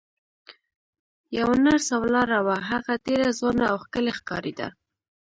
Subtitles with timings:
[1.37, 4.67] یوه نرسه ولاړه وه، هغه ډېره ځوانه او ښکلې ښکارېده.